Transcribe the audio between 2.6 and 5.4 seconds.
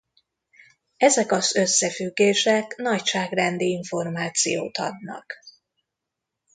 nagyságrendi információt adnak.